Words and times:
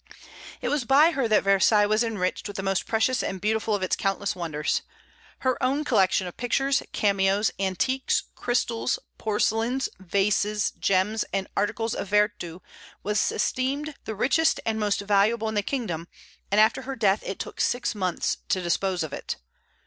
It 0.61 0.69
was 0.69 0.83
by 0.83 1.11
her 1.11 1.27
that 1.27 1.43
Versailles 1.43 1.85
was 1.85 2.03
enriched 2.03 2.47
with 2.47 2.57
the 2.57 2.63
most 2.63 2.87
precious 2.87 3.21
and 3.21 3.39
beautiful 3.39 3.75
of 3.75 3.83
its 3.83 3.95
countless 3.95 4.35
wonders. 4.35 4.81
Her 5.41 5.61
own 5.61 5.83
collection 5.83 6.25
of 6.25 6.35
pictures, 6.37 6.81
cameos, 6.91 7.51
antiques, 7.59 8.23
crystals, 8.33 8.97
porcelains, 9.19 9.89
vases, 9.99 10.71
gems, 10.79 11.23
and 11.31 11.47
articles 11.55 11.93
of 11.93 12.07
vertu 12.09 12.61
was 13.03 13.31
esteemed 13.31 13.93
the 14.05 14.15
richest 14.15 14.59
and 14.65 14.79
most 14.79 15.01
valuable 15.01 15.47
in 15.47 15.53
the 15.53 15.61
kingdom, 15.61 16.07
and 16.49 16.59
after 16.59 16.81
her 16.81 16.95
death 16.95 17.21
it 17.23 17.37
took 17.37 17.61
six 17.61 17.93
months 17.93 18.37
to 18.49 18.59
dispose 18.59 19.03
of 19.03 19.13
it. 19.13 19.35